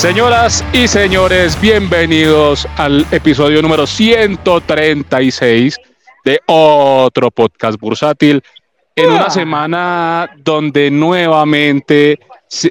[0.00, 5.76] Señoras y señores, bienvenidos al episodio número 136
[6.24, 8.42] de otro podcast bursátil.
[8.96, 12.18] En una semana donde nuevamente,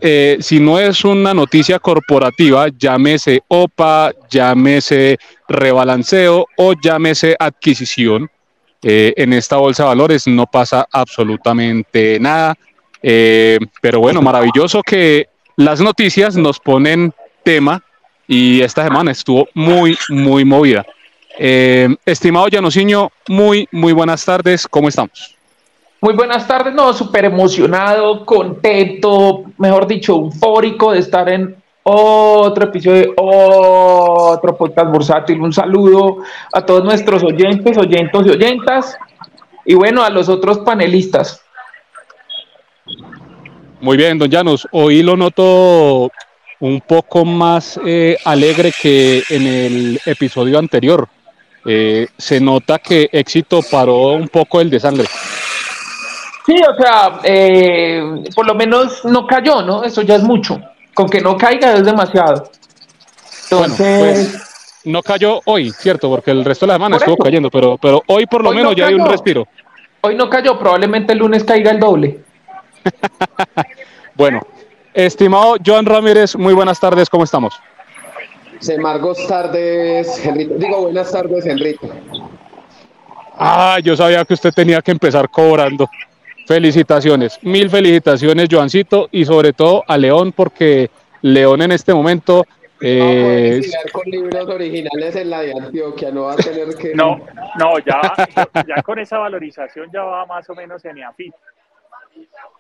[0.01, 8.27] eh, si no es una noticia corporativa, llámese OPA, llámese rebalanceo o llámese adquisición,
[8.81, 12.55] eh, en esta bolsa de valores no pasa absolutamente nada.
[13.03, 15.27] Eh, pero bueno, maravilloso que
[15.59, 17.81] las noticias nos ponen tema
[18.27, 20.85] y esta semana estuvo muy, muy movida.
[21.37, 25.35] Eh, estimado Janosiño, muy, muy buenas tardes, ¿cómo estamos?
[26.01, 33.13] Muy buenas tardes, no, súper emocionado, contento, mejor dicho, eufórico de estar en otro episodio,
[33.17, 35.41] otro podcast bursátil.
[35.41, 36.17] Un saludo
[36.53, 38.97] a todos nuestros oyentes, oyentes y oyentas,
[39.65, 41.41] y bueno, a los otros panelistas.
[43.81, 46.11] Muy bien, don Llanos, hoy lo noto
[46.59, 51.07] un poco más eh, alegre que en el episodio anterior.
[51.65, 55.05] Eh, se nota que éxito paró un poco el de sangre.
[56.45, 58.01] Sí, o sea, eh,
[58.33, 59.83] por lo menos no cayó, ¿no?
[59.83, 60.59] Eso ya es mucho.
[60.93, 62.49] Con que no caiga es demasiado.
[63.43, 64.29] Entonces.
[64.31, 64.45] Pues,
[64.85, 68.25] no cayó hoy, cierto, porque el resto de la semana estuvo cayendo, pero, pero hoy
[68.25, 69.47] por lo menos ya hay un respiro.
[70.01, 72.19] Hoy no cayó, probablemente el lunes caiga el doble.
[74.15, 74.41] bueno,
[74.93, 77.53] estimado Joan Ramírez, muy buenas tardes, ¿cómo estamos?
[78.59, 80.55] Semargos tardes, Enrique.
[80.57, 81.89] Digo, buenas tardes, Enrique.
[83.37, 85.89] Ah, yo sabía que usted tenía que empezar cobrando.
[86.45, 90.89] Felicitaciones, mil felicitaciones, Joancito, y sobre todo a León, porque
[91.21, 92.45] León en este momento.
[92.81, 96.95] Eh, no con libros originales en la de Antioquia, no va a tener que.
[96.95, 97.19] No,
[97.57, 98.01] no, ya,
[98.67, 101.33] ya con esa valorización ya va más o menos en EAFIT.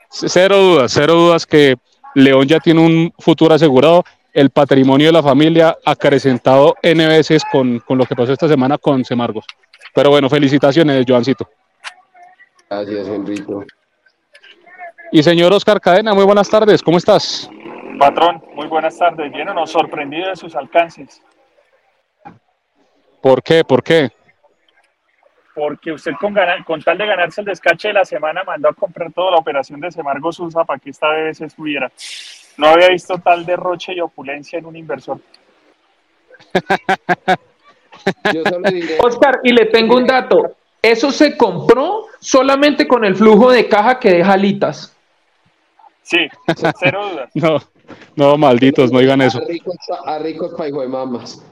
[0.09, 1.75] Cero dudas, cero dudas que
[2.15, 4.03] León ya tiene un futuro asegurado.
[4.31, 8.77] El patrimonio de la familia acrecentado N veces con, con lo que pasó esta semana
[8.77, 9.45] con Semargos.
[9.93, 11.49] Pero bueno, felicitaciones, Joancito.
[12.69, 13.65] Gracias, Enrico.
[15.11, 17.49] Y señor Oscar Cadena, muy buenas tardes, ¿cómo estás?
[17.97, 19.31] Patrón, muy buenas tardes.
[19.31, 21.21] Bien nos sorprendido de sus alcances.
[23.21, 23.63] ¿Por qué?
[23.63, 24.11] ¿Por qué?
[25.53, 29.11] Porque usted con, con tal de ganarse el descache de la semana mandó a comprar
[29.11, 31.91] toda la operación de Semargo Susa para que esta vez estuviera.
[32.57, 35.19] No había visto tal derroche y opulencia en un inversor.
[38.99, 40.55] Oscar, y le tengo un dato.
[40.81, 44.95] Eso se compró solamente con el flujo de caja que deja alitas.
[46.03, 46.27] Sí,
[46.79, 47.29] cero dudas.
[47.33, 47.59] no,
[48.15, 49.39] no, malditos, no digan eso.
[50.05, 51.43] A ricos, a de mamas.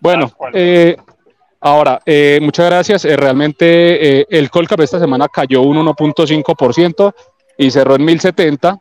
[0.00, 0.96] Bueno, eh,
[1.60, 3.04] ahora, eh, muchas gracias.
[3.04, 7.14] Eh, realmente el Colcap esta semana cayó un 1.5%
[7.58, 8.78] y cerró en 1070.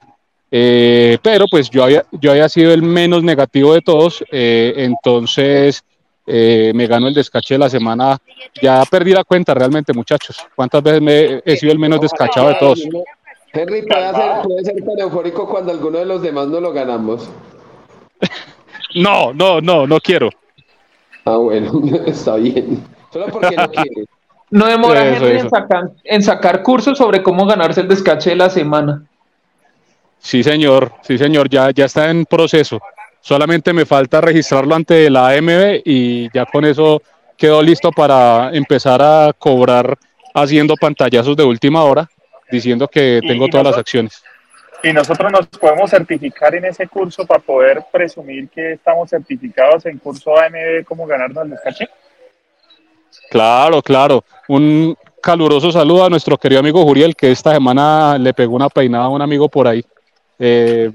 [0.50, 5.84] pero pues yo había, yo había sido el menos negativo de todos, entonces
[6.26, 8.18] me gano el descache de la semana.
[8.62, 10.38] Ya perdí la cuenta realmente, muchachos.
[10.56, 12.84] ¿Cuántas veces me he sido el menos descachado de todos?
[13.54, 17.30] Henry, ¿puede ser, puede ser tan eufórico cuando alguno de los demás no lo ganamos.
[18.96, 20.30] no, no, no, no quiero.
[21.28, 22.84] Ah, bueno, está bien.
[23.12, 24.06] Solo porque no quiere.
[24.50, 28.50] No demora Henry En, sacar, en sacar cursos sobre cómo ganarse el descache de la
[28.50, 29.04] semana.
[30.20, 32.80] Sí, señor, sí, señor, ya, ya está en proceso.
[33.20, 37.02] Solamente me falta registrarlo ante la AMB y ya con eso
[37.36, 39.98] quedó listo para empezar a cobrar
[40.34, 42.10] haciendo pantallazos de última hora
[42.50, 44.24] diciendo que tengo todas las acciones.
[44.84, 49.98] Y nosotros nos podemos certificar en ese curso para poder presumir que estamos certificados en
[49.98, 51.90] curso AMD como ganarnos el descache.
[53.30, 54.24] Claro, claro.
[54.48, 59.06] Un caluroso saludo a nuestro querido amigo Juriel, que esta semana le pegó una peinada
[59.06, 59.84] a un amigo por ahí.
[60.40, 60.92] Eh,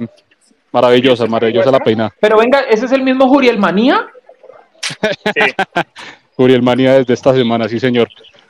[0.70, 2.14] maravillosa, maravillosa la peinada.
[2.20, 4.06] Pero venga, ¿ese es el mismo Juriel Manía?
[4.80, 5.54] Sí.
[6.36, 8.08] Juriel Manía desde esta semana, sí, señor.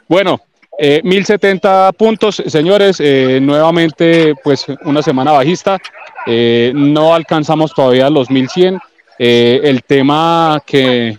[0.09, 0.41] Bueno,
[0.79, 5.79] eh, 1070 puntos, señores, eh, nuevamente pues una semana bajista,
[6.27, 8.79] eh, no alcanzamos todavía los 1100.
[9.19, 11.17] Eh, el tema que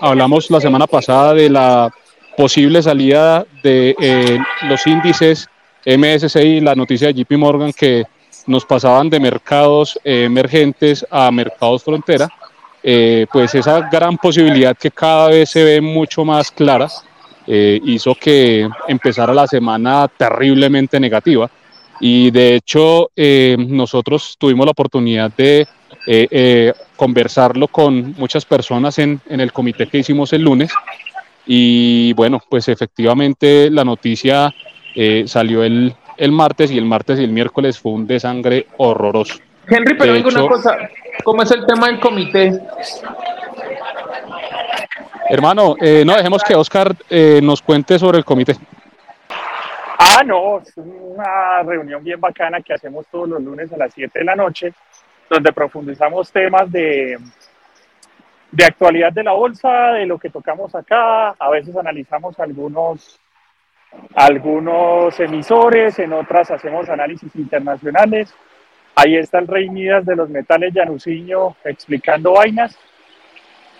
[0.00, 1.90] hablamos la semana pasada de la
[2.36, 5.48] posible salida de los índices
[5.84, 8.04] MSCI, la noticia de JP Morgan que
[8.46, 12.28] nos pasaban de mercados emergentes a mercados frontera,
[12.82, 16.88] pues esa gran posibilidad que cada vez se ve mucho más clara
[17.46, 21.50] eh, hizo que empezara la semana terriblemente negativa.
[22.00, 25.66] Y de hecho, eh, nosotros tuvimos la oportunidad de
[26.06, 30.72] eh, conversarlo con muchas personas en, en, el comité que hicimos el lunes.
[31.46, 34.52] Y bueno, pues efectivamente la noticia
[35.26, 39.34] salió el, el martes y el martes y el miércoles fue un desangre horroroso.
[39.66, 40.76] Henry, pero digo una cosa,
[41.22, 42.60] ¿Cómo es el tema del comité?
[45.28, 48.56] Hermano, eh, no dejemos que Oscar eh, nos cuente sobre el comité.
[49.98, 54.18] Ah, no, es una reunión bien bacana que hacemos todos los lunes a las 7
[54.18, 54.72] de la noche,
[55.30, 57.18] donde profundizamos temas de,
[58.54, 63.18] de actualidad de la bolsa, de lo que tocamos acá, a veces analizamos algunos,
[64.14, 68.34] algunos emisores, en otras hacemos análisis internacionales.
[68.94, 72.78] Ahí está el Rey Midas de los metales Yanuciño explicando vainas.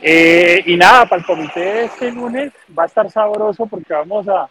[0.06, 4.28] Eh, y nada, para el comité de este lunes va a estar sabroso porque vamos
[4.28, 4.50] a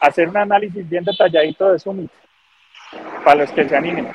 [0.00, 2.10] hacer un análisis bien detalladito de Summit,
[3.24, 4.08] para los que se animen.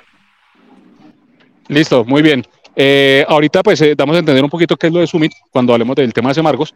[1.69, 2.44] Listo, muy bien.
[2.75, 5.72] Eh, ahorita pues eh, damos a entender un poquito qué es lo de Summit cuando
[5.72, 6.75] hablemos del tema de Semargos.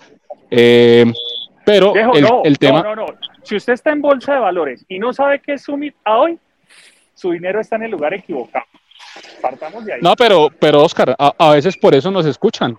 [0.50, 1.04] Eh,
[1.66, 2.82] pero el, no, el, tema...
[2.82, 3.16] No, no, no.
[3.44, 6.40] Si usted está en bolsa de valores y no sabe qué es Summit a hoy,
[7.16, 8.66] su dinero está en el lugar equivocado.
[9.42, 10.00] Partamos de ahí.
[10.02, 12.78] No, pero, pero Oscar, a, a veces por eso nos escuchan.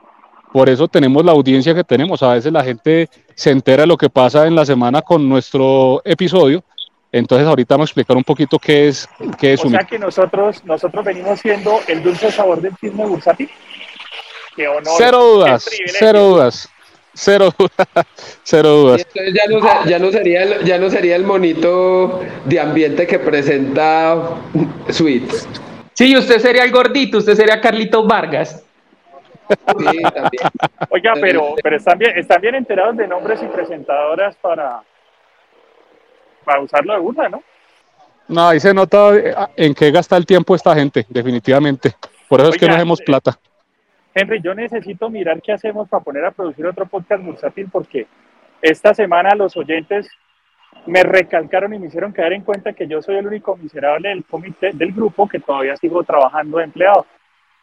[0.53, 2.23] Por eso tenemos la audiencia que tenemos.
[2.23, 6.03] A veces la gente se entera de lo que pasa en la semana con nuestro
[6.05, 6.65] episodio.
[7.13, 9.09] Entonces ahorita vamos a explicar un poquito qué es
[9.39, 13.51] qué es O sea que nosotros, nosotros venimos siendo el dulce sabor del chisme bursátil.
[14.55, 15.69] Qué honor, Cero dudas,
[15.99, 16.69] cero dudas.
[17.13, 17.53] Cero,
[18.45, 19.05] cero dudas.
[19.09, 23.19] entonces ya no, ya, no sería el, ya no sería el monito de ambiente que
[23.19, 24.37] presenta
[24.89, 25.49] Sweets.
[25.95, 28.65] Sí, usted sería el gordito, usted sería Carlitos Vargas.
[29.51, 30.43] Sí, también.
[30.91, 34.83] Oiga, pero, pero están, bien, están bien enterados de nombres y presentadoras para,
[36.45, 37.43] para usarlo de burla, ¿no?
[38.29, 41.95] No, ahí se nota eh, en qué gasta el tiempo esta gente, definitivamente.
[42.29, 43.39] Por eso es que no hacemos eh, plata.
[44.15, 48.07] Henry, yo necesito mirar qué hacemos para poner a producir otro podcast bursátil porque
[48.63, 50.09] esta semana los oyentes
[50.87, 54.25] me recalcaron y me hicieron caer en cuenta que yo soy el único miserable del
[54.25, 57.07] comité, del grupo que todavía sigo trabajando de empleado.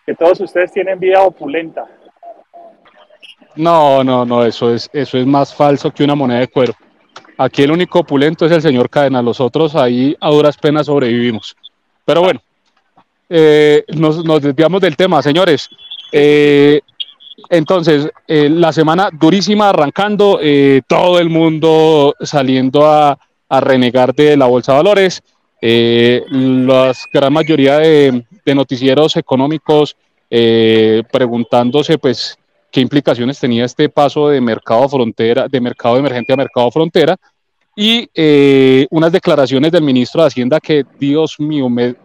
[0.08, 1.86] Que todos ustedes tienen vida opulenta.
[3.58, 6.74] No, no, no, eso es, eso es más falso que una moneda de cuero.
[7.38, 11.58] Aquí el único opulento es el señor Cadena, los otros ahí a duras penas sobrevivimos.
[12.06, 12.40] Pero bueno,
[13.30, 15.70] eh, nos, nos desviamos del tema, señores.
[16.14, 16.80] Eh,
[17.50, 20.40] entonces, eh, la semana durísima arrancando,
[20.88, 23.20] todo el mundo saliendo a,
[23.50, 25.22] a renegar de la Bolsa de Valores.
[25.62, 29.96] Eh, la gran mayoría de, de noticieros económicos
[30.30, 32.38] eh, preguntándose, pues,
[32.72, 37.16] qué implicaciones tenía este paso de mercado frontera, de mercado emergente a mercado frontera,
[37.76, 41.96] y eh, unas declaraciones del ministro de Hacienda que, Dios mío, me,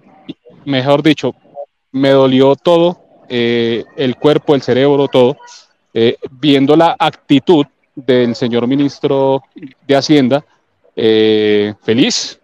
[0.64, 1.34] mejor dicho,
[1.90, 5.36] me dolió todo, eh, el cuerpo, el cerebro, todo,
[5.94, 7.64] eh, viendo la actitud
[7.94, 9.42] del señor ministro
[9.86, 10.44] de Hacienda,
[10.94, 12.38] eh, feliz,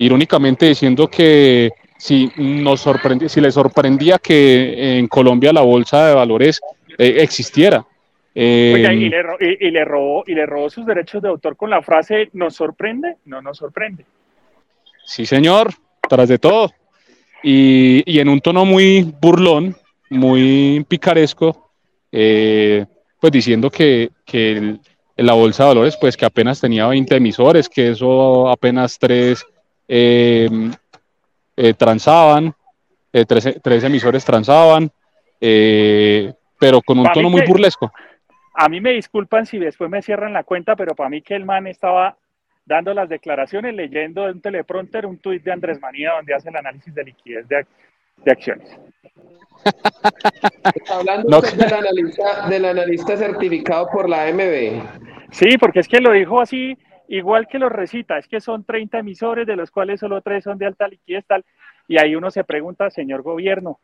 [0.00, 6.14] irónicamente diciendo que si nos sorprendía, si le sorprendía que en Colombia la bolsa de
[6.14, 6.60] valores
[6.98, 7.84] eh, existiera.
[8.34, 11.56] Eh, Oiga, y le, y, y le robó, y le robó sus derechos de autor
[11.56, 13.16] con la frase ¿nos sorprende?
[13.26, 14.04] No nos sorprende.
[15.04, 15.72] Sí, señor,
[16.08, 16.70] tras de todo.
[17.42, 19.76] Y, y en un tono muy burlón,
[20.10, 21.70] muy picaresco,
[22.12, 22.86] eh,
[23.20, 24.80] pues diciendo que, que el-
[25.16, 29.44] la bolsa de valores, pues que apenas tenía 20 emisores, que eso apenas tres eh,
[29.44, 29.59] eh,
[31.76, 32.54] transaban,
[33.12, 34.90] eh, tres, tres emisores transaban,
[35.40, 37.92] eh, pero con un tono muy que- burlesco.
[38.54, 41.44] A mí me disculpan si después me cierran la cuenta, pero para mí que el
[41.46, 42.16] man estaba
[42.66, 46.56] dando las declaraciones, leyendo en un teleprompter un tuit de Andrés Manía donde hace el
[46.56, 47.66] análisis de liquidez de,
[48.24, 48.68] de acciones.
[50.74, 51.38] Está hablando No.
[51.38, 54.82] usted del, analista, del analista certificado por la AMB.
[55.32, 56.76] Sí, porque es que lo dijo así,
[57.10, 60.58] igual que lo recita, es que son 30 emisores, de los cuales solo tres son
[60.58, 61.44] de alta liquidez, tal,
[61.88, 63.80] y ahí uno se pregunta, señor gobierno,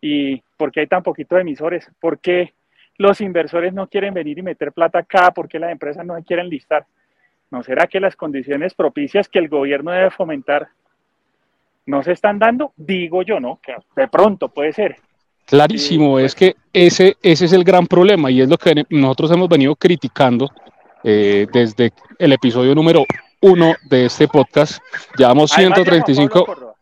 [0.00, 1.90] ¿y por qué hay tan poquito de emisores?
[2.00, 2.54] ¿Por qué
[2.96, 5.32] los inversores no quieren venir y meter plata acá?
[5.32, 6.86] ¿Por qué las empresas no se quieren listar?
[7.50, 10.68] ¿No será que las condiciones propicias que el gobierno debe fomentar
[11.84, 12.72] no se están dando?
[12.76, 13.60] Digo yo, ¿no?
[13.62, 14.96] Que de pronto puede ser.
[15.44, 19.30] Clarísimo, Sí, es que ese, ese es el gran problema y es lo que nosotros
[19.32, 20.48] hemos venido criticando
[21.04, 23.04] eh, desde el episodio número
[23.40, 24.80] uno de este podcast.
[25.16, 26.74] Llevamos Además de Juan Pablo 135, Córdoba.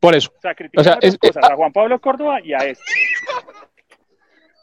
[0.00, 2.58] por eso, O sea, O sea, dos es- cosas, a Juan Pablo Córdoba y a
[2.58, 2.82] este.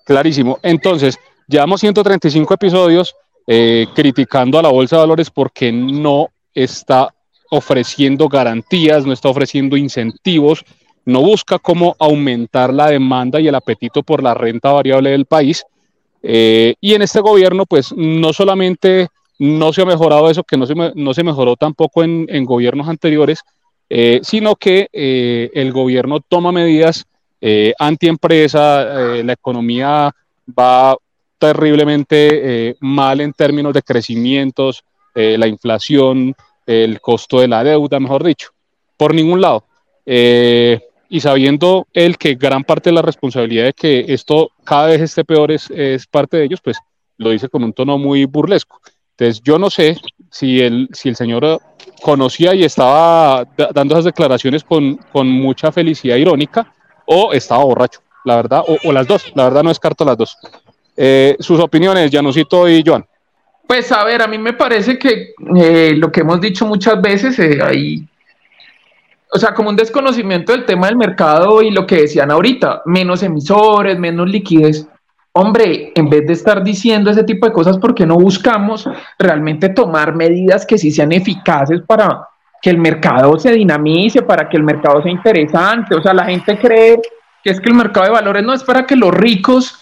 [0.06, 0.60] clarísimo.
[0.64, 3.16] Entonces, llevamos 135 episodios
[3.48, 7.14] eh, criticando a la Bolsa de Valores porque no está
[7.50, 10.64] ofreciendo garantías, no está ofreciendo incentivos,
[11.06, 15.66] no busca cómo aumentar la demanda y el apetito por la renta variable del país.
[16.24, 19.08] Eh, y en este gobierno, pues no solamente
[19.40, 23.42] no se ha mejorado eso, que no se, no se mejoró tampoco en, gobiernos anteriores,
[23.90, 27.06] eh, sino que eh, el gobierno toma medidas
[27.80, 28.84] antiempresa,
[29.24, 30.14] la economía
[30.48, 30.96] va
[31.40, 34.84] terriblemente mal en términos de crecimientos,
[35.16, 36.36] la inflación,
[36.68, 38.50] el costo de la deuda, mejor dicho,
[38.96, 39.66] por ningún lado.
[41.14, 45.26] Y sabiendo él que gran parte de la responsabilidad de que esto cada vez esté
[45.26, 46.78] peor es, es parte de ellos, pues
[47.18, 48.80] lo dice con un tono muy burlesco.
[49.18, 49.98] Entonces, yo no sé
[50.32, 51.60] si el, si el señor
[52.02, 56.74] conocía y estaba dando esas declaraciones con, con mucha felicidad irónica
[57.06, 60.38] o estaba borracho, la verdad, o, las dos, la verdad no descarto las dos.
[60.96, 63.06] Eh, sus opiniones, Janusito y Joan.
[63.68, 67.38] Pues a ver, a mí me parece que eh, lo que hemos dicho muchas veces,
[67.38, 68.08] eh, ahí,
[69.34, 73.24] o sea, como un desconocimiento del tema del mercado y lo que decían ahorita, menos
[73.24, 74.88] emisores, menos liquidez
[75.34, 79.70] hombre, en vez de estar diciendo ese tipo de cosas, ¿por qué no buscamos realmente
[79.70, 82.28] tomar medidas que sí sean eficaces para
[82.62, 85.96] que el mercado se dinamice, para que el mercado sea interesante?
[85.96, 87.00] O sea, la gente cree
[87.44, 89.80] que es que el mercado de valores no es para que los ricos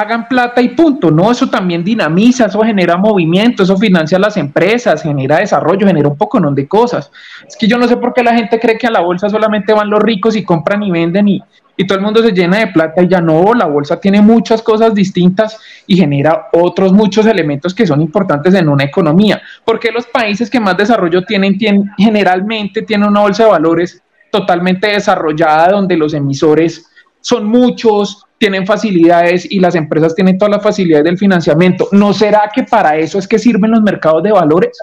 [0.00, 1.10] hagan plata y punto.
[1.10, 6.16] No, eso también dinamiza, eso genera movimiento, eso financia las empresas, genera desarrollo, genera un
[6.16, 7.10] poco de cosas.
[7.46, 9.72] Es que yo no sé por qué la gente cree que a la bolsa solamente
[9.72, 11.42] van los ricos y compran y venden y,
[11.76, 14.60] y todo el mundo se llena de plata y ya no, la bolsa tiene muchas
[14.60, 19.40] cosas distintas y genera otros muchos elementos que son importantes en una economía.
[19.64, 24.88] Porque los países que más desarrollo tienen, tienen generalmente tienen una bolsa de valores totalmente
[24.88, 31.04] desarrollada donde los emisores son muchos, tienen facilidades y las empresas tienen todas las facilidades
[31.04, 31.88] del financiamiento.
[31.92, 34.78] ¿No será que para eso es que sirven los mercados de valores?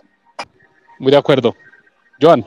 [0.99, 1.55] Muy de acuerdo.
[2.21, 2.45] Joan.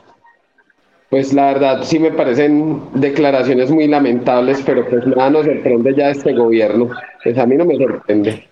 [1.09, 6.09] Pues la verdad sí me parecen declaraciones muy lamentables, pero pues nada nos sorprende ya
[6.09, 6.89] este gobierno.
[7.23, 8.45] Pues a mí no me sorprende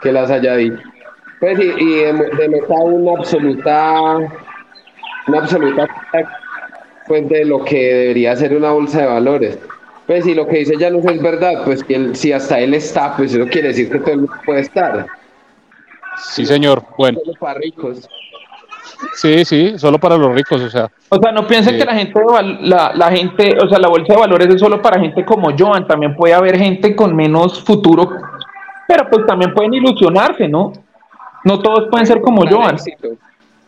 [0.00, 0.82] que las haya dicho.
[1.38, 4.16] Pues y, y de, una absoluta,
[5.28, 5.88] una absoluta
[7.06, 9.58] pues de lo que debería ser una bolsa de valores.
[10.06, 13.16] Pues si lo que dice ya no es verdad, pues que si hasta él está,
[13.16, 15.06] pues eso quiere decir que todo el mundo puede estar.
[16.16, 16.82] Sí, señor.
[16.98, 17.20] Bueno.
[17.38, 18.08] para ricos.
[19.14, 20.90] Sí, sí, solo para los ricos, o sea.
[21.08, 22.20] O sea, no piensen que la gente,
[22.60, 25.86] la, la, gente, o sea, la bolsa de valores es solo para gente como Joan,
[25.86, 28.10] también puede haber gente con menos futuro,
[28.86, 30.72] pero pues también pueden ilusionarse, ¿no?
[31.44, 32.76] No todos pueden ser como Joan.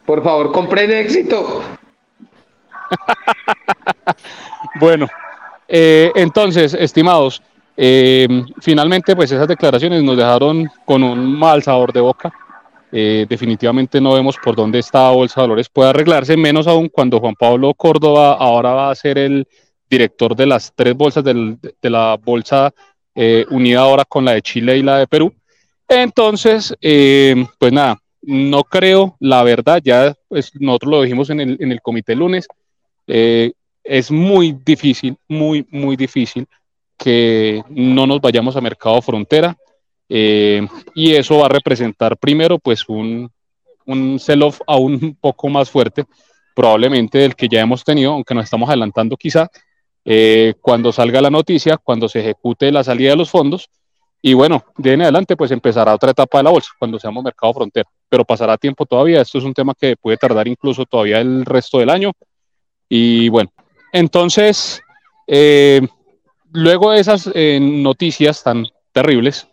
[0.07, 1.63] Por favor, compren éxito.
[4.81, 5.09] bueno,
[5.77, 7.43] eh, entonces, estimados,
[7.77, 8.29] eh,
[8.61, 12.33] finalmente, pues esas declaraciones nos dejaron con un mal sabor de boca.
[12.93, 17.19] Eh, definitivamente no vemos por dónde esta bolsa de valores puede arreglarse, menos aún cuando
[17.19, 19.49] Juan Pablo Córdoba ahora va a ser el
[19.91, 22.73] director de las tres bolsas de la bolsa
[23.51, 25.35] unida ahora con la de Chile y la de Perú.
[25.89, 31.73] Entonces, pues nada, no creo, la verdad, ya pues, nosotros lo dijimos en el, en
[31.73, 32.47] el comité lunes,
[33.85, 36.47] es muy difícil, muy, muy difícil
[36.97, 39.57] que no nos vayamos a mercado frontera.
[40.09, 43.31] Eh, y eso va a representar primero pues un,
[43.87, 46.05] un sell-off aún un poco más fuerte,
[46.55, 49.49] probablemente del que ya hemos tenido, aunque nos estamos adelantando quizá,
[50.05, 53.69] eh, cuando salga la noticia, cuando se ejecute la salida de los fondos.
[54.21, 57.53] Y bueno, de en adelante pues empezará otra etapa de la bolsa, cuando seamos mercado
[57.53, 61.45] frontera, pero pasará tiempo todavía, esto es un tema que puede tardar incluso todavía el
[61.45, 62.13] resto del año.
[62.89, 63.51] Y bueno,
[63.95, 64.83] entonces,
[65.29, 65.81] eh,
[66.51, 69.47] luego de esas eh, noticias tan terribles,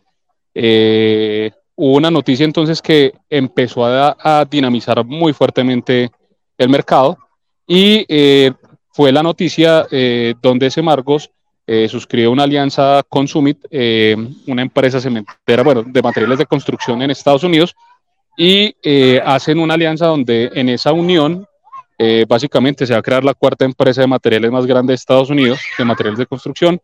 [0.55, 6.09] eh, hubo una noticia entonces que empezó a, dinamizar muy fuertemente
[6.57, 7.19] el mercado
[7.67, 8.03] y
[8.89, 9.87] fue la noticia
[10.41, 11.29] donde Semargos
[11.87, 13.59] suscribió una alianza con Summit,
[14.47, 17.73] una empresa cementera, bueno, de materiales de construcción en Estados Unidos,
[18.35, 18.75] y
[19.23, 21.47] hacen una alianza donde en esa unión
[22.03, 25.29] eh, básicamente se va a crear la cuarta empresa de materiales más grande de Estados
[25.29, 26.81] Unidos, de materiales de construcción,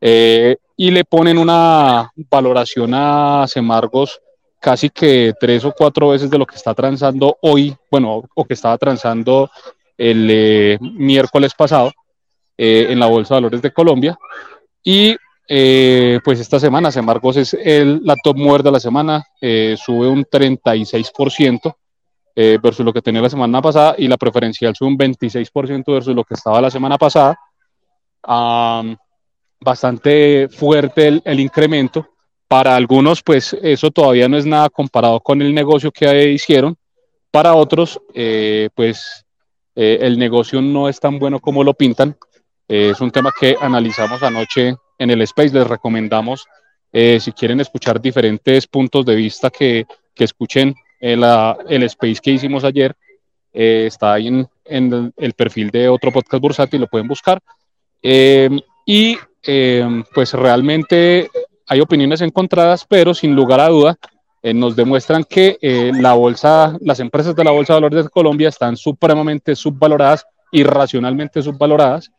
[0.00, 4.20] eh, y le ponen una valoración a Semargos
[4.58, 8.54] casi que tres o cuatro veces de lo que está transando hoy, bueno, o que
[8.54, 9.48] estaba transando
[9.96, 11.92] el eh, miércoles pasado
[12.56, 14.18] en la Bolsa de Valores de Colombia.
[14.82, 15.14] Y
[15.46, 21.76] pues esta semana Semargos es el, la top mover de la semana, sube un 36%.
[22.40, 26.14] Eh, versus lo que tenía la semana pasada y la preferencial sube un 26% versus
[26.14, 27.36] lo que estaba la semana pasada.
[29.60, 32.06] bastante fuerte el, incremento.
[32.46, 36.76] Para algunos, pues eso todavía no es nada comparado con el negocio que hicieron.
[37.32, 39.26] Para otros, eh, pues
[39.74, 42.16] eh, el negocio no es tan bueno como lo pintan.
[42.68, 45.52] es un tema que analizamos anoche en el Space.
[45.52, 46.46] Les recomendamos,
[46.92, 51.24] si quieren escuchar diferentes puntos de vista, que, que escuchen el,
[51.68, 52.94] el space que hicimos ayer
[53.52, 57.40] eh, está ahí en, en el, perfil de otro podcast bursátil, lo pueden buscar.
[58.02, 58.50] Eh,
[58.86, 61.30] y eh, pues realmente
[61.66, 63.96] hay opiniones encontradas, pero sin lugar a duda
[64.42, 68.10] eh, nos demuestran que eh, la bolsa, las empresas de la Bolsa de Valores de
[68.10, 72.10] Colombia están supremamente subvaloradas, irracionalmente subvaloradas,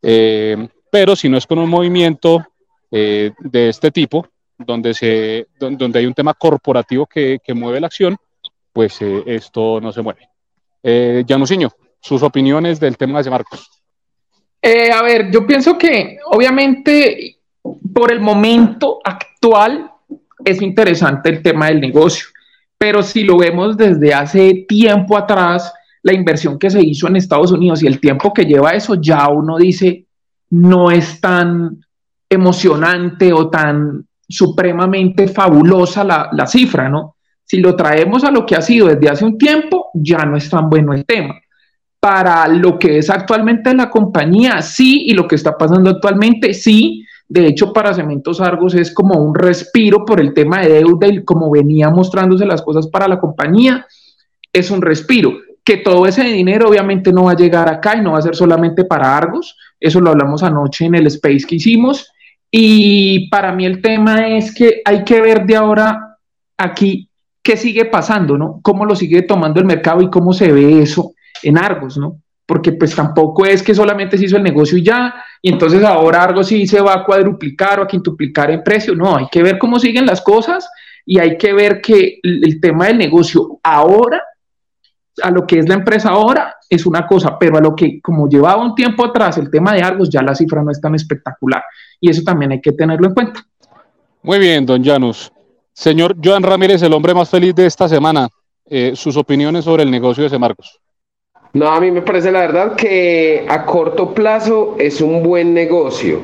[0.00, 2.44] pero si no es con un movimiento
[2.90, 3.32] de
[3.68, 8.16] este tipo, donde, se, donde hay un tema corporativo que, que mueve la acción,
[8.72, 10.28] pues esto no se mueve.
[10.82, 11.24] Eh,
[12.00, 13.70] sus opiniones del tema de Marcos.
[14.60, 17.38] Eh, a ver, yo pienso que obviamente
[17.94, 19.90] por el momento actual
[20.44, 22.26] es interesante el tema del negocio,
[22.76, 27.52] pero si lo vemos desde hace tiempo atrás, la inversión que se hizo en Estados
[27.52, 30.04] Unidos y el tiempo que lleva eso, ya uno dice,
[30.50, 31.82] no es tan
[32.28, 37.16] emocionante o tan supremamente fabulosa la, la cifra, ¿no?
[37.44, 40.48] Si lo traemos a lo que ha sido desde hace un tiempo, ya no es
[40.48, 41.34] tan bueno el tema.
[42.00, 47.04] Para lo que es actualmente la compañía, sí, y lo que está pasando actualmente, sí.
[47.28, 51.24] De hecho, para Cementos Argos es como un respiro por el tema de deuda y
[51.24, 53.86] como venía mostrándose las cosas para la compañía,
[54.52, 55.32] es un respiro.
[55.62, 58.36] Que todo ese dinero obviamente no va a llegar acá y no va a ser
[58.36, 62.10] solamente para Argos, eso lo hablamos anoche en el space que hicimos.
[62.56, 66.18] Y para mí el tema es que hay que ver de ahora
[66.56, 67.08] aquí
[67.42, 68.60] qué sigue pasando, ¿no?
[68.62, 72.20] ¿Cómo lo sigue tomando el mercado y cómo se ve eso en Argos, ¿no?
[72.46, 76.22] Porque pues tampoco es que solamente se hizo el negocio y ya, y entonces ahora
[76.22, 79.58] Argos sí se va a cuadruplicar o a quintuplicar en precio, no, hay que ver
[79.58, 80.70] cómo siguen las cosas
[81.04, 84.22] y hay que ver que el tema del negocio ahora,
[85.22, 88.28] a lo que es la empresa ahora, es una cosa, pero a lo que como
[88.28, 91.62] llevaba un tiempo atrás el tema de Argos, ya la cifra no es tan espectacular
[92.00, 93.44] y eso también hay que tenerlo en cuenta.
[94.22, 95.30] Muy bien, don Janus.
[95.72, 98.28] Señor Joan Ramírez, el hombre más feliz de esta semana,
[98.66, 100.80] eh, sus opiniones sobre el negocio de ese Marcos.
[101.52, 106.20] No, a mí me parece la verdad que a corto plazo es un buen negocio.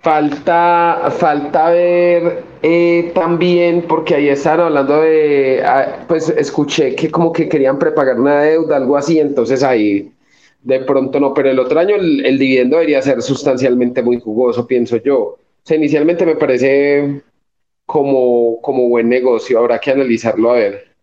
[0.00, 7.32] Falta, falta ver eh, también, porque ahí están hablando de, ah, pues escuché que como
[7.32, 10.12] que querían prepagar una deuda, algo así, entonces ahí
[10.62, 14.66] de pronto no, pero el otro año el, el dividendo debería ser sustancialmente muy jugoso,
[14.66, 15.18] pienso yo.
[15.18, 17.22] O sea, inicialmente me parece
[17.86, 19.58] como, como buen negocio.
[19.58, 20.96] Habrá que analizarlo a ver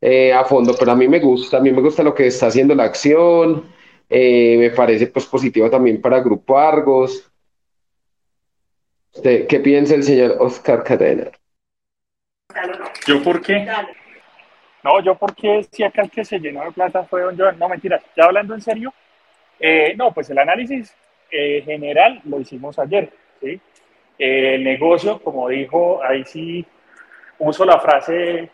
[0.00, 2.46] eh, a fondo, pero a mí me gusta, a mí me gusta lo que está
[2.46, 3.64] haciendo la acción.
[4.08, 7.31] Eh, me parece pues positivo también para Grupo Argos.
[9.20, 11.30] ¿Qué piensa el señor Oscar Cadena?
[13.06, 13.66] ¿Yo por qué?
[14.82, 17.58] No, yo porque si acá el que se llenó de plata fue don Joan.
[17.58, 18.02] No, mentiras.
[18.16, 18.92] Ya hablando en serio,
[19.60, 20.94] eh, no, pues el análisis
[21.30, 23.58] general lo hicimos ayer, ¿sí?
[24.18, 26.64] el negocio, como dijo, ahí sí
[27.38, 28.48] uso la frase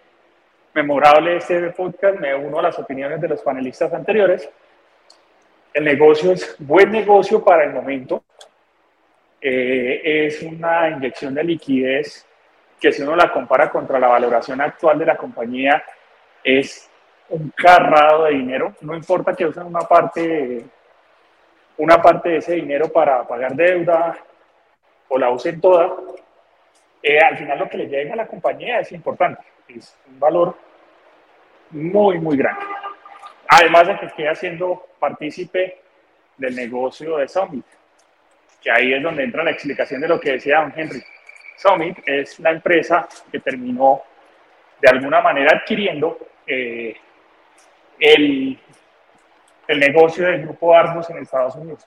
[0.74, 4.48] memorable de este podcast, me uno a las opiniones de los panelistas anteriores.
[5.74, 8.24] El negocio es buen negocio para el momento.
[9.40, 12.26] Eh, es una inyección de liquidez
[12.80, 15.82] que si uno la compara contra la valoración actual de la compañía,
[16.42, 16.90] es
[17.28, 18.74] un carrado de dinero.
[18.80, 20.64] No importa que usen una parte,
[21.76, 24.16] una parte de ese dinero para pagar deuda,
[25.08, 25.96] o la usen toda,
[27.02, 30.56] eh, al final lo que le llega a la compañía es importante, es un valor
[31.70, 32.64] muy, muy grande.
[33.48, 35.80] Además de que esté haciendo partícipe
[36.36, 37.64] del negocio de Summit,
[38.60, 41.02] que ahí es donde entra la explicación de lo que decía don Henry.
[41.56, 44.02] Summit es la empresa que terminó
[44.80, 46.96] de alguna manera adquiriendo eh,
[47.98, 48.58] el,
[49.66, 51.86] el negocio del grupo Argos en Estados Unidos.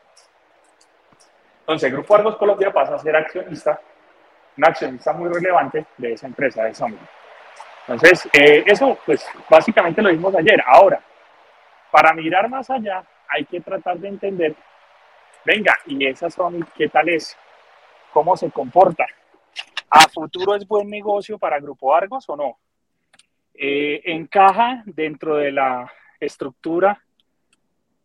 [1.61, 3.79] Entonces, el Grupo Argos Colombia pasa a ser accionista,
[4.57, 6.99] un accionista muy relevante de esa empresa de Summit.
[7.87, 10.61] Entonces, eh, eso, pues, básicamente lo vimos ayer.
[10.65, 11.01] Ahora,
[11.89, 14.55] para mirar más allá, hay que tratar de entender,
[15.45, 17.37] venga, ¿y esa Summit qué tal es?
[18.13, 19.05] ¿Cómo se comporta?
[19.89, 22.57] ¿A futuro es buen negocio para Grupo Argos o no?
[23.53, 27.03] Eh, ¿Encaja dentro de la estructura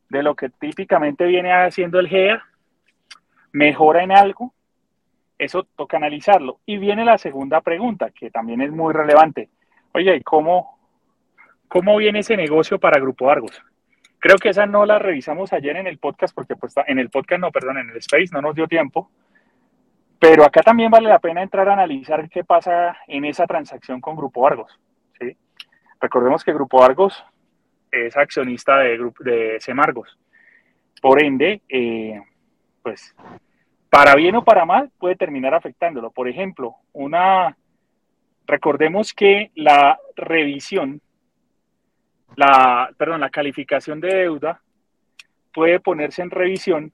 [0.08, 2.42] de lo que típicamente viene haciendo el GEA?
[3.56, 4.52] mejora en algo,
[5.38, 6.60] eso toca analizarlo.
[6.66, 9.48] Y viene la segunda pregunta, que también es muy relevante.
[9.92, 10.78] Oye, ¿cómo,
[11.66, 13.62] cómo viene ese negocio para Grupo Argos?
[14.26, 17.40] Creo que esa no la revisamos ayer en el podcast, porque pues en el podcast,
[17.40, 19.08] no, perdón, en el Space no nos dio tiempo.
[20.18, 24.16] Pero acá también vale la pena entrar a analizar qué pasa en esa transacción con
[24.16, 24.80] Grupo Argos.
[26.00, 27.24] Recordemos que Grupo Argos
[27.92, 30.18] es accionista de, de Semargos.
[31.00, 32.20] Por ende, eh,
[32.82, 33.14] pues
[33.88, 36.10] para bien o para mal, puede terminar afectándolo.
[36.10, 37.56] Por ejemplo, una,
[38.44, 41.00] recordemos que la revisión,
[42.34, 44.60] la, perdón, la calificación de deuda
[45.54, 46.92] puede ponerse en revisión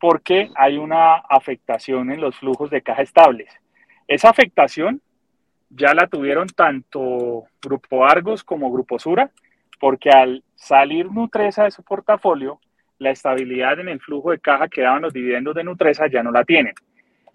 [0.00, 3.48] porque hay una afectación en los flujos de caja estables.
[4.06, 5.02] Esa afectación
[5.70, 9.30] ya la tuvieron tanto Grupo Argos como Grupo Sura,
[9.80, 12.60] porque al salir Nutresa de su portafolio,
[12.98, 16.30] la estabilidad en el flujo de caja que daban los dividendos de Nutresa ya no
[16.30, 16.74] la tienen.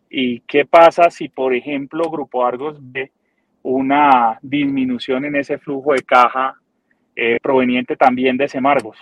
[0.10, 3.12] ¿Y qué pasa si, por ejemplo, Grupo Argos ve
[3.62, 6.60] una disminución en ese flujo de caja
[7.16, 8.98] eh, proveniente también de Semargos?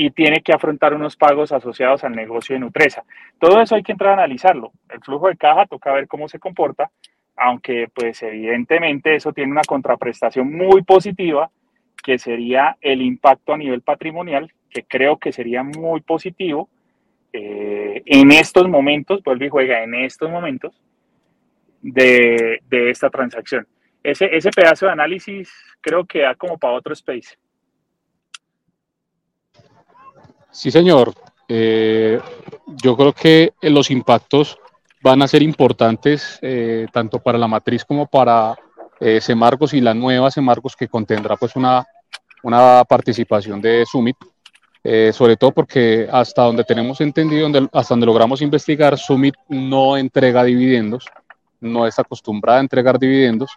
[0.00, 3.02] y tiene que afrontar unos pagos asociados al negocio de Nutresa.
[3.40, 4.70] Todo eso hay que entrar a analizarlo.
[4.88, 6.88] El flujo de caja toca ver cómo se comporta,
[7.36, 11.50] aunque pues evidentemente eso tiene una contraprestación muy positiva,
[12.04, 16.68] que sería el impacto a nivel patrimonial, que creo que sería muy positivo
[17.32, 20.80] eh, en estos momentos, vuelve y juega en estos momentos
[21.82, 23.66] de, de esta transacción.
[24.02, 27.36] Ese, pedazo de análisis creo que da como para otro space.
[30.50, 31.14] Sí, señor.
[31.48, 32.20] Eh,
[32.82, 34.58] yo creo que los impactos
[35.02, 38.56] van a ser importantes eh, tanto para la matriz como para
[39.00, 41.86] eh, Semargos y la nueva Semargos que contendrá pues una,
[42.42, 44.16] una participación de Summit,
[44.82, 50.44] eh, sobre todo porque hasta donde tenemos entendido, hasta donde logramos investigar, Summit no entrega
[50.44, 51.06] dividendos,
[51.60, 53.50] no está acostumbrada a entregar dividendos,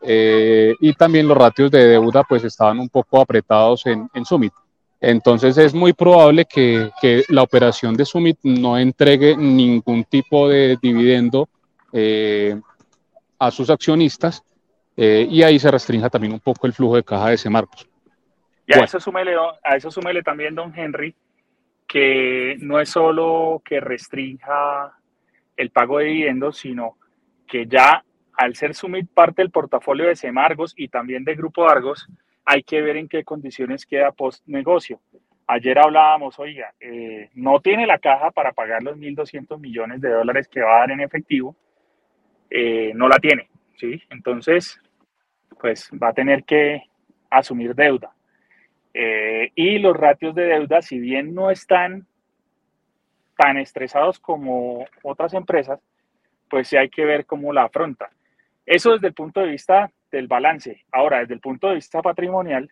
[0.00, 4.52] y también los ratios de deuda pues estaban un poco apretados en, en Summit.
[5.00, 6.90] Entonces es muy probable que,
[7.28, 11.48] la operación de Summit no entregue ningún tipo de dividendo
[11.92, 12.60] eh,
[13.38, 14.42] a sus accionistas
[14.96, 17.88] eh, y ahí se restrinja también un poco el flujo de caja de ese Marcos.
[18.66, 21.14] Y a, eso súmele, a eso súmele también, don Henry,
[21.86, 24.92] que no es solo que restrinja
[25.56, 26.96] el pago de dividendos, sino
[27.46, 28.04] que ya
[28.38, 32.08] al ser Summit parte del portafolio de Semargos y también del Grupo Argos,
[32.44, 35.00] hay que ver en qué condiciones queda post negocio.
[35.48, 40.46] Ayer hablábamos, oiga, eh, no tiene la caja para pagar los 1.200 millones de dólares
[40.46, 41.56] que va a dar en efectivo,
[42.48, 44.00] eh, no la tiene, ¿sí?
[44.08, 44.80] Entonces,
[45.58, 46.84] pues va a tener que
[47.30, 48.14] asumir deuda.
[48.94, 52.06] Eh, y los ratios de deuda, si bien no están
[53.36, 55.80] tan estresados como otras empresas,
[56.48, 58.10] pues sí hay que ver cómo la afronta.
[58.70, 60.84] Eso desde el punto de vista del balance.
[60.92, 62.70] Ahora, desde el punto de vista patrimonial,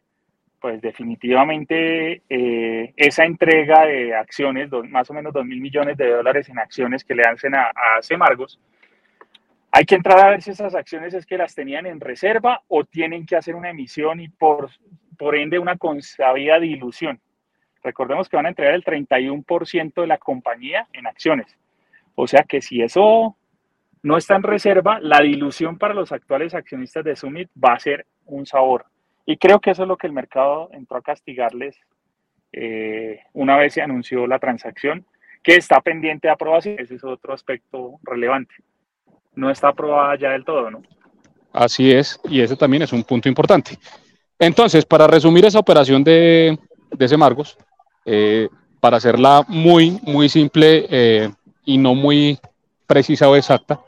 [0.60, 6.50] pues definitivamente eh, esa entrega de acciones, más o menos 2 mil millones de dólares
[6.50, 8.60] en acciones que le hacen a, a Semargos,
[9.72, 12.84] hay que entrar a ver si esas acciones es que las tenían en reserva o
[12.84, 14.68] tienen que hacer una emisión y por,
[15.16, 17.22] por ende una consabida dilución.
[17.82, 21.56] Recordemos que van a entregar el 31% de la compañía en acciones.
[22.16, 23.34] O sea que si eso
[24.02, 28.06] no está en reserva, la dilución para los actuales accionistas de Summit va a ser
[28.26, 28.86] un sabor.
[29.24, 31.76] Y creo que eso es lo que el mercado entró a castigarles
[32.52, 35.04] eh, una vez se anunció la transacción,
[35.42, 36.76] que está pendiente de aprobación.
[36.78, 38.54] Ese es otro aspecto relevante.
[39.34, 40.82] No está aprobada ya del todo, ¿no?
[41.52, 43.78] Así es, y ese también es un punto importante.
[44.38, 46.58] Entonces, para resumir esa operación de,
[46.90, 47.56] de Semargos,
[48.04, 48.48] eh,
[48.80, 51.30] para hacerla muy, muy simple eh,
[51.64, 52.38] y no muy
[52.86, 53.80] precisa o exacta,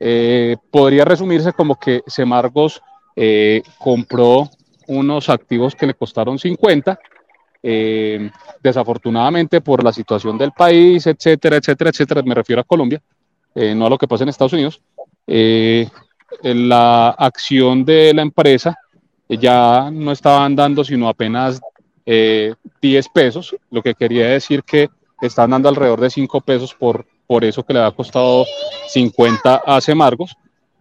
[0.00, 2.80] eh, podría resumirse como que Semargos
[3.16, 4.48] eh, compró
[4.86, 6.98] unos activos que le costaron 50,
[7.62, 8.30] eh,
[8.62, 13.02] desafortunadamente por la situación del país, etcétera, etcétera, etcétera, me refiero a Colombia,
[13.54, 14.80] no a lo que pasa en Estados Unidos,
[16.42, 18.78] la acción de la empresa
[19.28, 21.60] ya no estaban dando sino apenas
[22.06, 22.54] 10
[23.12, 27.62] pesos, lo que quería decir que están dando alrededor de 5 pesos por, por eso
[27.62, 28.46] que le ha costado
[28.88, 30.34] 50 a Semargos.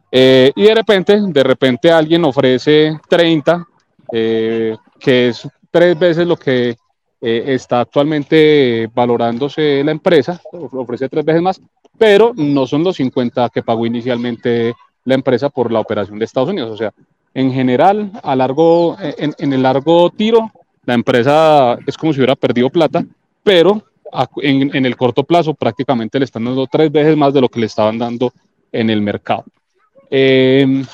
[0.09, 3.67] Eh, y de repente, de repente alguien ofrece 30,
[4.13, 6.77] eh, que es tres veces lo que
[7.19, 11.61] eh, está actualmente valorándose la empresa, ofrece tres veces más,
[11.97, 16.49] pero no son los 50 que pagó inicialmente la empresa por la operación de Estados
[16.49, 16.71] Unidos.
[16.71, 16.93] O sea,
[17.33, 20.49] en general, a largo, en, en el largo tiro,
[20.85, 23.03] la empresa es como si hubiera perdido plata,
[23.43, 23.83] pero
[24.41, 27.65] en, el corto plazo prácticamente le están dando tres veces más de lo que le
[27.65, 28.31] estaban dando
[28.71, 29.45] en el mercado.
[30.09, 30.85] Em,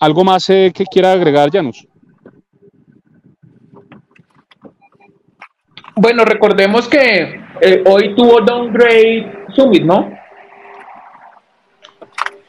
[0.00, 1.86] ¿Algo más eh, que quiera agregar, Janus?
[5.94, 10.21] Bueno, recordemos que eh, hoy tuvo downgrade Summit, ¿no?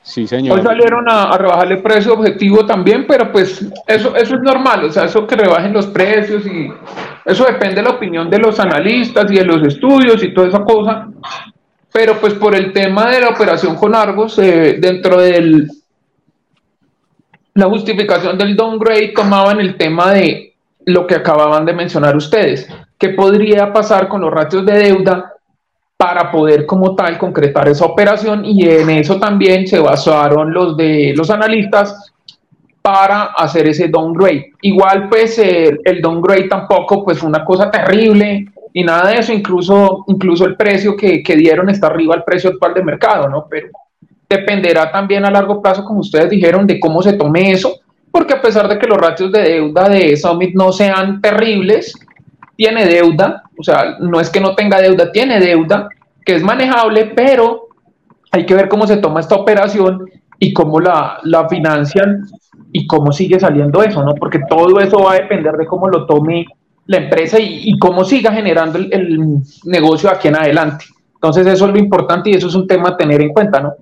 [0.04, 0.60] Sí, señor.
[0.60, 4.92] Hoy salieron a, a, rebajarle precio objetivo también, pero pues eso, eso es normal, o
[4.92, 6.70] sea, eso que rebajen los precios y
[7.24, 10.64] eso depende de la opinión de los analistas y de los estudios y toda esa
[10.64, 11.08] cosa.
[11.94, 15.68] Pero pues por el tema de la operación con Argos, eh, dentro de
[17.54, 20.54] la justificación del downgrade tomaban el tema de
[20.86, 25.33] lo que acababan de mencionar ustedes, qué podría pasar con los ratios de deuda
[26.04, 31.14] para poder como tal concretar esa operación y en eso también se basaron los de
[31.16, 32.12] los analistas
[32.82, 34.52] para hacer ese downgrade.
[34.64, 40.44] Igual pues el downgrade tampoco pues una cosa terrible y nada de eso, incluso, incluso
[40.44, 43.48] el precio que, que dieron está arriba al precio actual de mercado, ¿no?
[43.50, 43.70] Pero
[44.28, 47.80] dependerá también a largo plazo, como ustedes dijeron, de cómo se tome eso,
[48.12, 51.94] porque a pesar de que los ratios de deuda de Summit no sean terribles,
[52.56, 55.90] tiene deuda, o sea, no es que no tenga deuda, tiene deuda,
[56.26, 57.68] que es manejable, pero
[58.32, 62.26] hay que ver cómo se toma esta operación y cómo la, la financian
[62.72, 64.16] y cómo sigue saliendo eso, ¿no?
[64.16, 66.46] Porque todo eso va a depender de cómo lo tome
[66.88, 70.86] la empresa y, cómo siga generando el, el, negocio aquí en adelante.
[71.14, 73.74] Entonces eso es lo importante y eso es un tema a tener en cuenta, ¿no?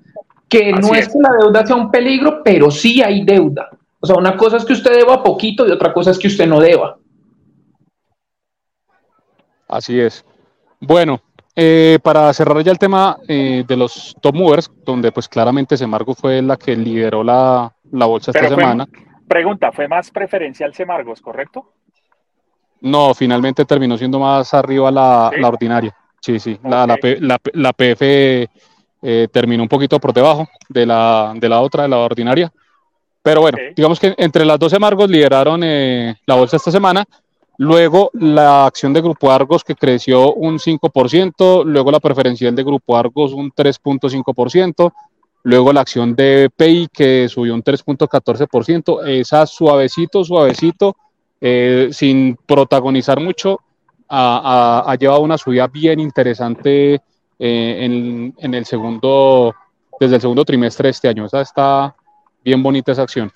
[0.48, 1.08] Que no es.
[1.08, 3.70] que la deuda sea un peligro, pero sí hay deuda.
[3.98, 6.46] O sea, una cosa es que usted deba poquito y otra cosa es que usted
[6.46, 6.96] no deba.
[9.72, 10.24] Así es.
[10.80, 11.22] Bueno,
[11.56, 16.14] eh, para cerrar ya el tema eh, de los top movers, donde pues claramente Semargo
[16.14, 18.86] fue la que lideró la, la bolsa esta semana.
[19.26, 21.72] Pregunta, ¿fue más preferencial Semargos, correcto?
[22.82, 25.96] No, finalmente terminó siendo más arriba la, la ordinaria.
[26.20, 28.02] Sí, sí, la, la, la, PF
[29.02, 32.52] eh, terminó un poquito por debajo de la, de la otra, de la ordinaria.
[33.22, 37.06] Pero bueno, digamos que entre las dos Semargos lideraron la bolsa esta semana
[37.62, 42.96] Luego la acción de Grupo Argos que creció un 5%, luego la preferencial de Grupo
[42.96, 44.92] Argos un 3.5%,
[45.44, 50.96] luego la acción de PI que subió un 3.14%, esa suavecito, suavecito,
[51.40, 53.60] eh, sin protagonizar mucho,
[54.08, 57.00] ha, llevado una subida bien interesante eh,
[57.38, 59.54] en, en, el segundo,
[60.00, 61.26] desde el segundo trimestre de este año.
[61.26, 61.94] Esa está
[62.42, 63.30] bien bonita esa acción.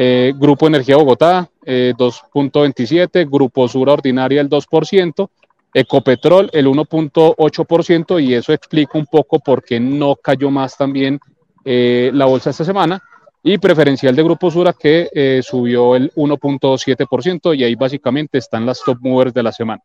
[0.00, 5.28] Eh, Grupo Energía Bogotá, 2.27, eh, Grupo Sura Ordinaria el 2%,
[5.74, 11.18] Ecopetrol el 1.8% y eso explica un poco por qué no cayó más también
[11.64, 13.02] eh, la bolsa esta semana
[13.42, 18.98] y preferencial de Grupo Sura que subió el 1.7% y ahí básicamente están las top
[19.00, 19.82] movers de la semana.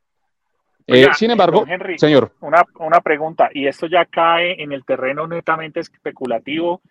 [1.17, 1.65] sin embargo,
[1.97, 2.33] señor.
[2.41, 6.81] Una, una pregunta, y esto ya cae en el terreno netamente especulativo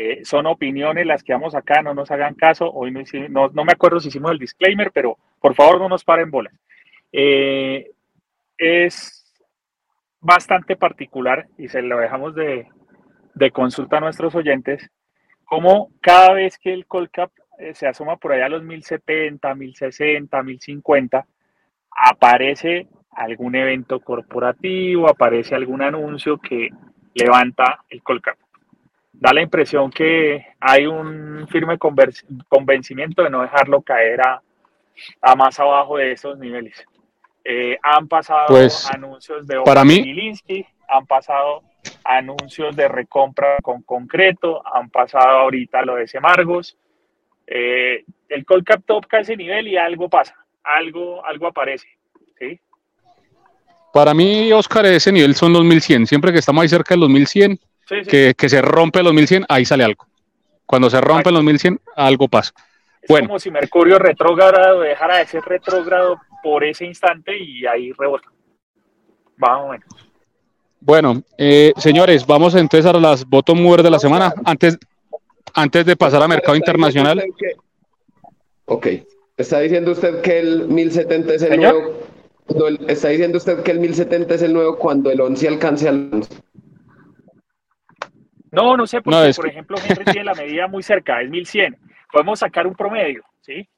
[0.00, 2.70] eh, son opiniones las que vamos acá, no nos hagan caso.
[2.72, 6.30] Hoy no, no, me acuerdo si hicimos el disclaimer, pero por favor no nos paren
[6.30, 6.54] bolas.
[7.10, 7.90] Eh,
[8.56, 9.34] es
[10.20, 12.68] bastante particular y se lo dejamos de,
[13.34, 14.88] de, consulta a nuestros oyentes,
[15.44, 20.42] como cada vez que el Colcap eh, se asoma por allá a los 1070, 1060,
[20.44, 21.26] 1050,
[21.90, 26.68] aparece algún evento corporativo, aparece algún anuncio que
[27.14, 28.38] levanta el Colcap
[29.20, 31.76] da la impresión que hay un firme
[32.48, 36.84] convencimiento de no dejarlo caer a, más abajo de esos niveles.
[37.44, 40.34] Eh, han pasado pues, anuncios de para mí,
[40.88, 41.62] han pasado
[42.04, 46.76] anuncios de recompra con concreto, han pasado ahorita lo de Semargos.
[47.46, 51.88] Eh, el Colcap toca ese nivel y algo pasa, algo, algo aparece.
[52.38, 52.60] ¿sí?
[53.92, 56.06] Para mí, Oscar, ese nivel son los 1100.
[56.06, 59.84] Siempre que estamos ahí cerca de los 1100, que, se rompe los 1100, ahí sale
[59.84, 60.06] algo.
[60.66, 62.52] Cuando se rompe los 1100, algo pasa.
[63.02, 63.28] Es bueno.
[63.28, 68.28] como si Mercurio retrógrado dejara de ser retrógrado por ese instante y ahí rebota.
[69.36, 69.78] Vamos
[70.80, 74.34] Bueno, eh, señores, vamos entonces a las bottom movers de la semana.
[74.44, 74.78] Antes,
[75.54, 77.24] antes de pasar a mercado internacional.
[78.66, 78.86] Ok.
[79.36, 81.92] ¿Está diciendo usted que el 1070 es el nuevo?
[82.88, 86.34] ¿Está diciendo usted que el 1070 es el nuevo cuando el 11 alcance al 11?
[88.50, 91.76] No, no sé, porque por ejemplo Henry tiene la medida muy cerca, es 1100.
[92.10, 93.68] Podemos sacar un promedio, ¿sí?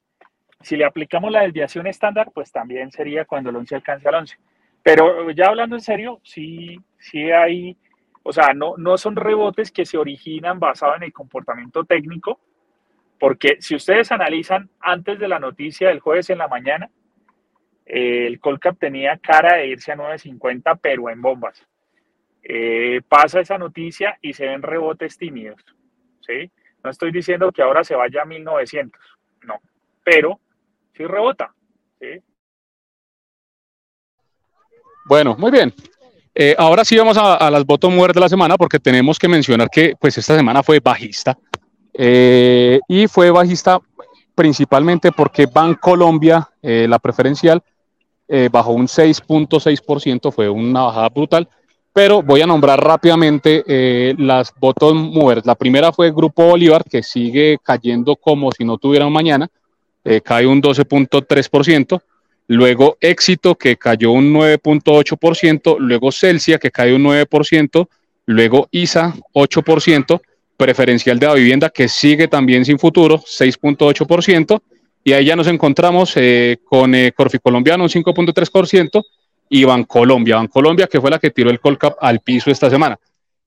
[0.61, 4.37] Si le aplicamos la desviación estándar, pues también sería cuando el 11 alcance al 11.
[4.83, 7.77] Pero ya hablando en serio, sí, sí hay,
[8.23, 12.39] o sea, no, no son rebotes que se originan basados en el comportamiento técnico,
[13.19, 16.89] porque si ustedes analizan antes de la noticia del jueves en la mañana,
[17.85, 21.67] el Colcap tenía cara de irse a 9.50, pero en bombas.
[22.43, 25.61] Eh, pasa esa noticia y se ven rebotes tímidos.
[26.25, 26.51] ¿sí?
[26.83, 28.99] No estoy diciendo que ahora se vaya a 1900,
[29.43, 29.59] no,
[30.03, 30.39] pero
[30.95, 31.53] sí rebota.
[31.99, 32.07] ¿sí?
[35.05, 35.73] Bueno, muy bien.
[36.33, 39.95] Eh, ahora sí vamos a, las movers de la semana porque tenemos que mencionar que
[39.99, 41.37] pues esta semana fue bajista
[41.93, 43.81] eh, y fue bajista
[44.33, 47.61] principalmente porque Bancolombia, Colombia, la preferencial,
[48.49, 51.49] bajó un 6.6%, fue una bajada brutal
[51.93, 55.45] pero voy a nombrar rápidamente eh, las bottom movers.
[55.45, 59.49] La primera fue Grupo Bolívar, que sigue cayendo como si no tuviera mañana,
[60.03, 62.01] eh, cae un 12.3%.
[62.47, 67.87] luego Éxito que cayó un 9.8%, luego Celsia que cayó un 9%,
[68.25, 70.21] luego ISA 8%,
[70.57, 74.61] preferencial de la vivienda que sigue también sin futuro 6.8%,
[75.03, 79.03] y ahí ya nos encontramos eh, con eh, Corfi Colombiano un 5.3%
[79.53, 82.97] y Bancolombia, Bancolombia que fue la que tiró el Colcap al piso esta semana.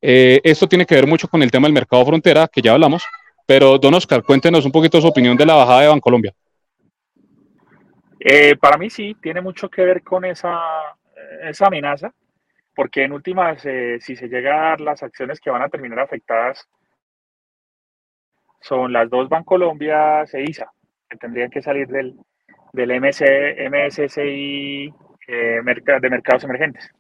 [0.03, 3.03] Eh, esto tiene que ver mucho con el tema del mercado frontera, que ya hablamos,
[3.47, 6.35] pero don Oscar, cuéntenos un poquito su opinión de la bajada de Bancolombia.
[8.21, 10.61] Eh, para mí sí, tiene mucho que ver con esa,
[11.61, 12.13] amenaza,
[12.75, 16.01] porque en últimas, eh, si se llega a dar las acciones que van a terminar
[16.01, 16.69] afectadas,
[18.61, 20.71] son las dos Bancolombia e ISA,
[21.09, 22.15] que tendrían que salir del,
[22.75, 24.93] del MC, MSCI
[25.27, 26.91] de mercados emergentes.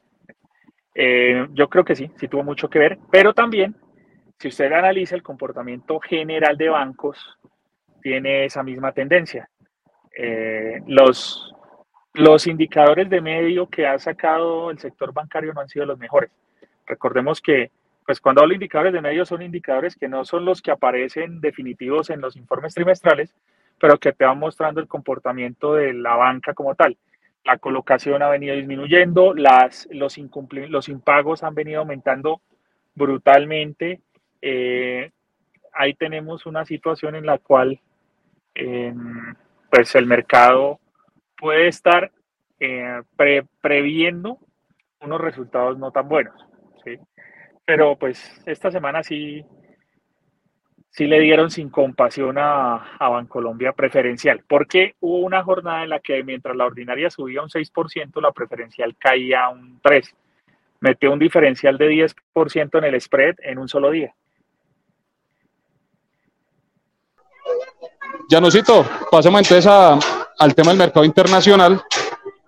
[0.94, 3.74] Eh, yo creo que sí, sí tuvo mucho que ver, pero también,
[4.38, 7.38] si usted analiza el comportamiento general de bancos,
[8.00, 9.48] tiene esa misma tendencia.
[10.16, 11.52] Eh, los,
[12.12, 16.30] los indicadores de medio que ha sacado el sector bancario no han sido los mejores.
[16.86, 17.72] Recordemos que,
[18.06, 21.40] pues cuando hablo de indicadores de medio, son indicadores que no son los que aparecen
[21.40, 23.34] definitivos en los informes trimestrales,
[23.80, 26.96] pero que te van mostrando el comportamiento de la banca como tal
[27.44, 30.18] la colocación ha venido disminuyendo, las, los,
[30.68, 32.40] los impagos han venido aumentando
[32.94, 34.00] brutalmente.
[34.40, 35.10] Eh,
[35.72, 37.80] ahí tenemos una situación en la cual
[38.54, 39.34] em,
[39.70, 40.80] pues el mercado
[41.36, 42.12] puede estar
[42.60, 43.02] eh,
[43.60, 44.38] previendo
[45.00, 46.34] unos resultados no tan buenos.
[47.66, 49.44] Pero pues esta semana sí
[50.94, 55.98] sí le dieron sin compasión a, a Bancolombia preferencial, porque hubo una jornada en la
[55.98, 60.14] que mientras la ordinaria subía un 6%, la preferencial caía un 3%.
[60.78, 64.14] Metió un diferencial de 10% en el spread en un solo día.
[68.30, 71.82] Janusito, pasemos entonces al tema del mercado internacional.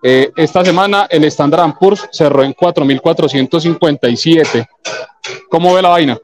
[0.01, 4.65] Eh, esta semana el Standard Poor's cerró en 4.457.
[5.49, 6.17] ¿Cómo ve la vaina?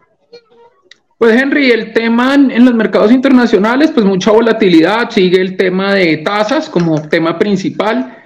[1.23, 6.17] Pues Henry, el tema en, los mercados internacionales, pues mucha volatilidad, sigue el tema de
[6.17, 8.17] tasas como tema principal.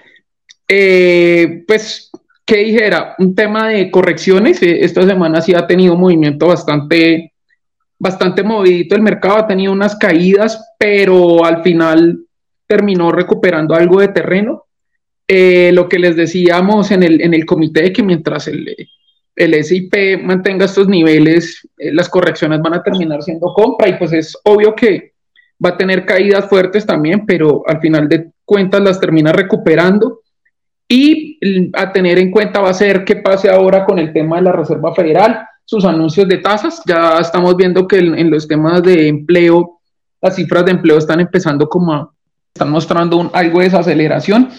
[0.67, 2.09] Eh, pues,
[2.43, 3.13] ¿qué dijera?
[3.19, 4.63] Un tema de correcciones.
[4.63, 7.33] Eh, esta semana sí ha tenido un movimiento bastante,
[7.99, 8.95] bastante movidito.
[8.95, 12.25] El mercado ha tenido unas caídas, pero al final
[12.65, 14.63] terminó recuperando algo de terreno.
[15.27, 18.75] Eh, lo que les decíamos en el, en el comité, que mientras el,
[19.37, 24.11] el SIP mantenga estos niveles, eh, las correcciones van a terminar siendo compra y pues
[24.11, 25.13] es obvio que
[25.63, 30.21] va a tener caídas fuertes también, pero al final de cuentas las termina recuperando.
[30.89, 31.37] Y
[31.73, 34.53] a tener en cuenta va a ser qué pase ahora con el tema de la
[34.53, 36.81] Reserva Federal, sus anuncios de tasas.
[36.85, 39.81] Ya estamos viendo que en, los temas de empleo,
[40.21, 42.09] las cifras de empleo están empezando como a,
[42.53, 44.49] están mostrando algo de desaceleración.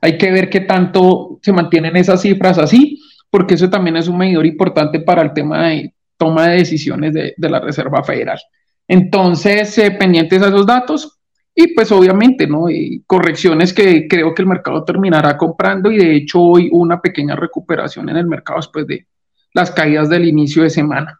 [0.00, 3.01] Hay que ver qué tanto se mantienen esas cifras así
[3.32, 7.34] porque eso también es un medidor importante para el tema de toma de decisiones de,
[7.38, 8.38] la Reserva Federal.
[8.86, 11.18] Entonces, eh, pendientes a esos datos
[11.54, 12.68] y pues obviamente, ¿no?
[12.68, 17.34] Y correcciones que creo que el mercado terminará comprando y de hecho hoy una pequeña
[17.34, 19.06] recuperación en el mercado después de
[19.54, 21.18] las caídas del inicio de semana.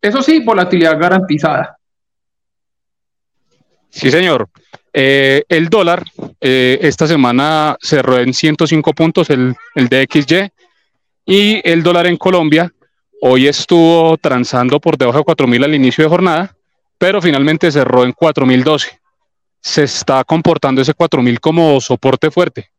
[0.00, 1.76] Eso sí, volatilidad garantizada.
[3.90, 4.48] Sí, señor.
[4.92, 6.04] Eh, el dólar
[6.40, 10.52] eh, esta semana cerró en 105 puntos, el, el DXY,
[11.26, 12.72] y el dólar en Colombia
[13.20, 16.56] hoy estuvo transando por debajo de 4.000 al inicio de jornada,
[16.96, 18.98] pero finalmente cerró en 4.012.
[19.60, 22.70] Se está comportando ese 4.000 como soporte fuerte.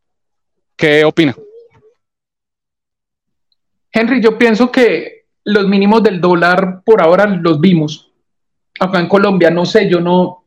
[0.77, 1.36] ¿Qué opina?
[3.91, 8.12] Henry, yo pienso que los mínimos del dólar por ahora los vimos.
[8.79, 10.45] Acá en Colombia, no sé, yo no,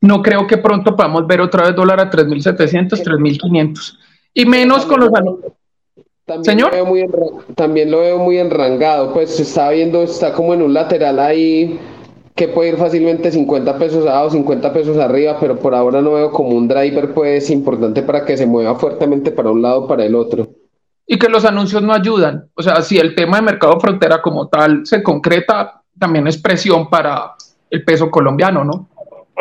[0.00, 3.98] no creo que pronto podamos ver otra vez dólar a 3.700, 3.500.
[4.32, 5.10] Y menos con los
[6.30, 7.06] también Lo veo muy
[7.54, 11.78] también lo veo muy enrangado, pues se está viendo, está como en un lateral ahí
[12.40, 16.30] que puede ir fácilmente 50 pesos abajo, 50 pesos arriba, pero por ahora no veo
[16.30, 20.06] como un driver pues importante para que se mueva fuertemente para un lado o para
[20.06, 20.48] el otro.
[21.06, 22.48] Y que los anuncios no ayudan.
[22.54, 26.88] O sea, si el tema de mercado frontera como tal se concreta, también es presión
[26.88, 27.34] para
[27.68, 28.88] el peso colombiano, ¿no?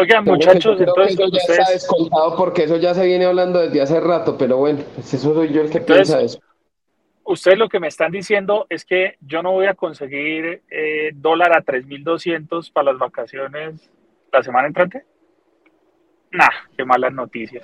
[0.02, 1.14] Oigan, muchachos, entonces.
[1.14, 4.80] Eso ya está descontado porque eso ya se viene hablando desde hace rato, pero bueno,
[4.96, 6.40] pues eso soy yo el que piensa eso
[7.30, 11.56] ustedes lo que me están diciendo es que yo no voy a conseguir eh, dólar
[11.56, 13.90] a 3.200 para las vacaciones
[14.32, 15.06] la semana entrante.
[16.32, 17.64] Nah, qué malas noticias.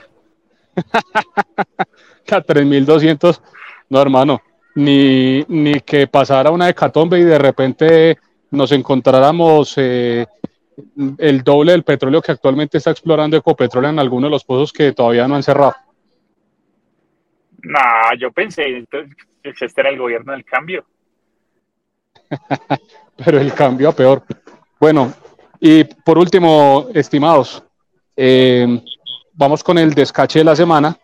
[0.76, 3.41] a 3.200,
[3.89, 4.41] no hermano,
[4.76, 8.18] ni, ni que pasara una hecatombe y de repente
[8.51, 10.28] nos encontráramos eh,
[11.18, 14.91] el doble del petróleo que actualmente está explorando Ecopetrol en algunos de los pozos que
[14.91, 15.74] todavía no han cerrado.
[17.63, 17.80] No,
[18.20, 19.07] yo pensé, que
[19.49, 20.85] este era el gobierno del cambio.
[23.17, 24.23] Pero el cambio a peor.
[24.79, 25.13] Bueno,
[25.59, 27.63] y por último, estimados,
[28.15, 28.81] eh,
[29.33, 30.97] vamos con el descache de la semana.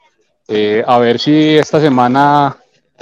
[0.47, 2.57] Eh, a ver si esta semana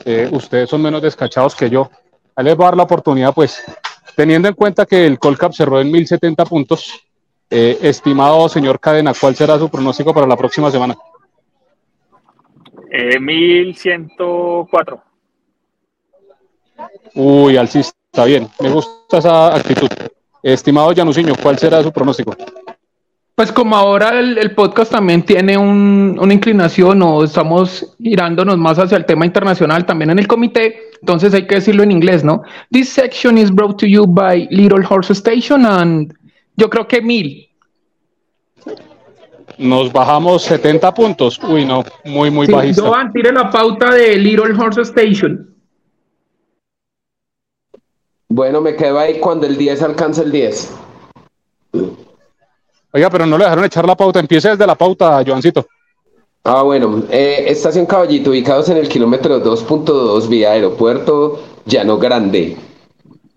[0.06, 1.90] eh, ustedes son menos descachados que yo.
[2.36, 3.64] Ahí les voy a dar la oportunidad, pues,
[4.16, 7.06] teniendo en cuenta que el Colcap cerró en 1070 puntos,
[7.50, 10.96] estimado señor Cadena, ¿cuál será su pronóstico para la próxima semana?
[13.20, 15.09] 1104.
[17.16, 18.48] Uy, alcista, está bien.
[18.60, 19.90] Me gusta esa actitud.
[20.42, 22.36] Estimado Januciño, ¿cuál será su pronóstico?
[23.36, 29.06] Pues como ahora el, podcast también tiene una inclinación o estamos girándonos más hacia el
[29.06, 32.42] tema internacional también en el comité, entonces hay que decirlo en inglés, ¿no?
[32.70, 36.14] This section is brought to you by Little Horse Station and
[36.58, 37.50] yo creo que mil.
[39.58, 41.40] Nos bajamos 70 puntos.
[41.42, 42.82] Uy, no, muy, muy sí, bajista.
[42.82, 45.50] Joan, tire la pauta de Little Horse Station.
[48.30, 50.72] Bueno, me quedo ahí cuando el 10 alcanza el 10.
[52.92, 54.20] Oiga, pero no le dejaron echar la pauta.
[54.20, 55.66] Empiece desde la pauta, Joancito.
[56.44, 57.04] Ah, bueno.
[57.10, 62.56] Eh, estación Caballito, ubicados en el kilómetro 2.2 vía aeropuerto Llano Grande.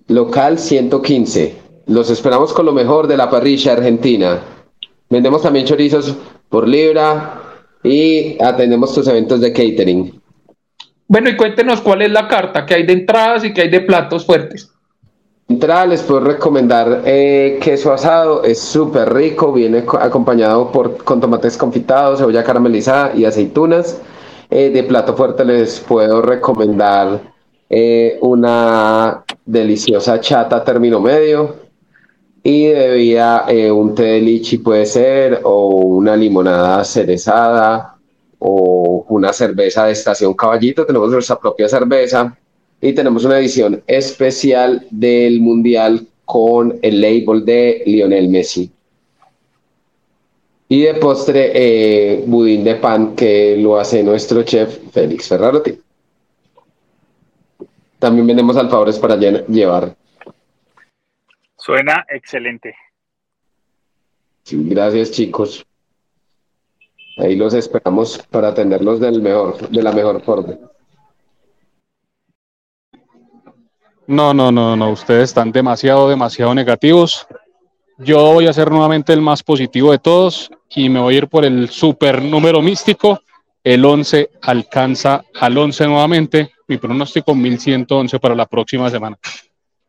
[0.08, 1.56] Local 115.
[1.86, 4.42] Los esperamos con lo mejor de la parrilla argentina.
[5.08, 6.14] Vendemos también chorizos
[6.50, 7.42] por libra
[7.82, 10.20] y atendemos tus eventos de catering.
[11.08, 13.80] Bueno, y cuéntenos cuál es la carta que hay de entradas y que hay de
[13.80, 14.71] platos fuertes.
[15.60, 22.20] Les puedo recomendar eh, queso asado, es súper rico, viene acompañado por, con tomates confitados,
[22.20, 24.00] cebolla caramelizada y aceitunas.
[24.50, 27.20] Eh, de plato fuerte les puedo recomendar
[27.68, 31.56] eh, una deliciosa chata término medio
[32.42, 37.96] y de bebida un té de lichi puede ser o una limonada cerezada
[38.38, 42.36] o una cerveza de estación caballito, tenemos nuestra propia cerveza
[42.82, 48.70] y tenemos una edición especial del Mundial con el label de Lionel Messi.
[50.68, 55.78] Y de postre, eh, budín de pan que lo hace nuestro chef Félix Ferrarotti.
[58.00, 59.94] También vendemos alfajores para llevar.
[61.56, 62.74] Suena excelente.
[64.42, 65.64] Sí, gracias chicos.
[67.16, 70.58] Ahí los esperamos para atenderlos del mejor, de la mejor forma.
[74.06, 77.26] No, no, no, no, ustedes están demasiado, demasiado negativos.
[77.98, 81.28] Yo voy a ser nuevamente el más positivo de todos y me voy a ir
[81.28, 83.20] por el super número místico.
[83.62, 86.50] El 11 alcanza al 11 nuevamente.
[86.66, 89.18] Mi pronóstico 1111 para la próxima semana.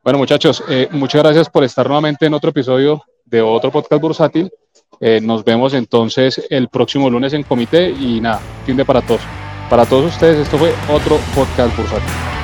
[0.04, 4.52] Bueno, muchachos, eh, muchas gracias por estar nuevamente en otro episodio de otro podcast bursátil.
[5.00, 9.22] Eh, nos vemos entonces el próximo lunes en comité y nada, fin para todos.
[9.70, 12.43] Para todos ustedes, esto fue otro podcast bursátil.